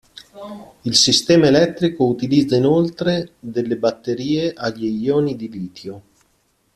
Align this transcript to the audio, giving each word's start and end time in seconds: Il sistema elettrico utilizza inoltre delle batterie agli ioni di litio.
Il 0.81 0.95
sistema 0.95 1.45
elettrico 1.45 2.07
utilizza 2.07 2.55
inoltre 2.55 3.33
delle 3.39 3.77
batterie 3.77 4.51
agli 4.51 4.85
ioni 5.03 5.35
di 5.35 5.47
litio. 5.47 6.01